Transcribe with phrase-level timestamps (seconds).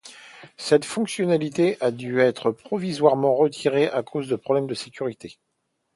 [0.57, 5.37] Cette fonctionnalité a dû être provisoirement retirée à cause de problèmes de sécurité.